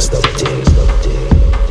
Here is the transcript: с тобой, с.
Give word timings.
с 0.00 0.08
тобой, 0.08 0.32
с. 0.32 1.69